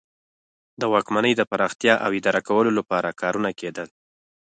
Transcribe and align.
د 0.79 0.81
واکمنۍ 0.93 1.33
د 1.37 1.41
پراختیا 1.51 1.93
او 2.05 2.11
اداره 2.19 2.41
کولو 2.47 2.71
لپاره 2.79 3.17
کارونه 3.21 3.49
کیدل. 3.59 3.87